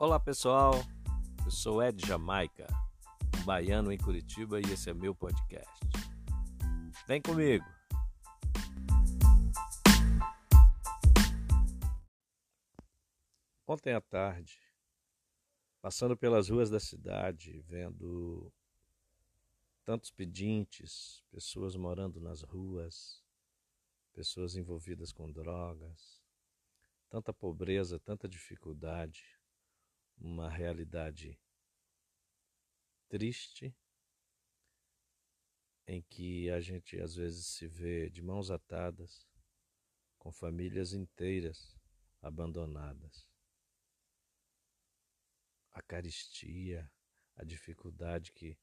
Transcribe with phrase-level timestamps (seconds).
[0.00, 0.72] Olá pessoal,
[1.44, 2.66] eu sou Ed Jamaica,
[3.38, 5.78] um baiano em Curitiba e esse é meu podcast.
[7.06, 7.66] Vem comigo!
[13.66, 14.58] Ontem à tarde,
[15.82, 18.50] passando pelas ruas da cidade, vendo
[19.84, 23.22] tantos pedintes, pessoas morando nas ruas,
[24.14, 26.22] pessoas envolvidas com drogas,
[27.10, 29.38] tanta pobreza, tanta dificuldade,
[30.20, 31.38] uma realidade
[33.08, 33.74] triste
[35.86, 39.26] em que a gente às vezes se vê de mãos atadas,
[40.18, 41.76] com famílias inteiras
[42.22, 43.26] abandonadas.
[45.72, 46.88] A caristia,
[47.34, 48.56] a dificuldade que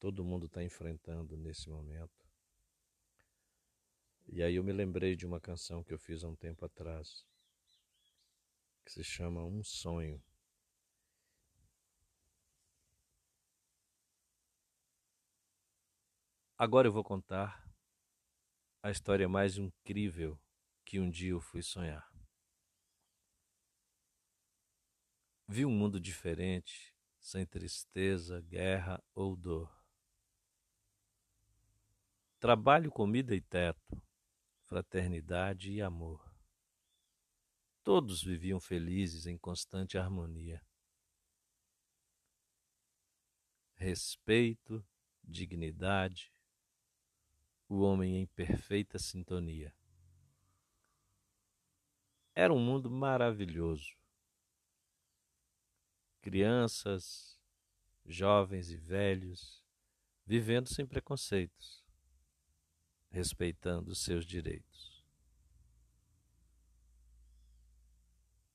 [0.00, 2.26] todo mundo está enfrentando nesse momento.
[4.26, 7.24] E aí eu me lembrei de uma canção que eu fiz há um tempo atrás,
[8.84, 10.20] que se chama Um Sonho.
[16.58, 17.70] Agora eu vou contar
[18.82, 20.40] a história mais incrível
[20.86, 22.10] que um dia eu fui sonhar.
[25.46, 29.70] Vi um mundo diferente, sem tristeza, guerra ou dor.
[32.38, 34.02] Trabalho, comida e teto,
[34.64, 36.24] fraternidade e amor.
[37.84, 40.64] Todos viviam felizes em constante harmonia.
[43.74, 44.82] Respeito,
[45.22, 46.34] dignidade,
[47.68, 49.74] o homem em perfeita sintonia.
[52.34, 53.96] Era um mundo maravilhoso.
[56.20, 57.40] Crianças,
[58.04, 59.64] jovens e velhos,
[60.24, 61.84] vivendo sem preconceitos,
[63.10, 65.04] respeitando seus direitos.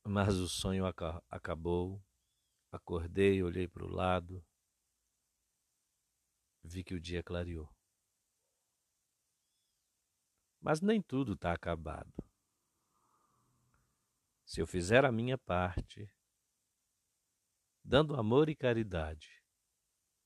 [0.03, 0.85] Mas o sonho
[1.29, 2.03] acabou.
[2.71, 4.41] Acordei, olhei para o lado,
[6.63, 7.69] vi que o dia clareou.
[10.61, 12.13] Mas nem tudo está acabado.
[14.45, 16.13] Se eu fizer a minha parte,
[17.83, 19.41] dando amor e caridade,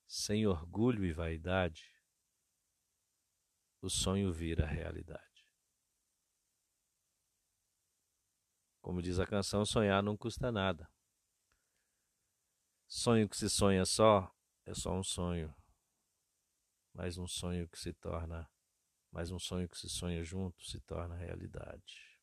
[0.06, 1.90] sem orgulho e vaidade,
[3.82, 5.48] o sonho vira realidade.
[8.82, 10.92] Como diz a canção, sonhar não custa nada.
[12.88, 14.32] Sonho que se sonha só
[14.66, 15.56] é só um sonho.
[16.94, 18.50] Mas um sonho que se torna,
[19.16, 22.15] mas um sonho que se sonha junto se torna realidade.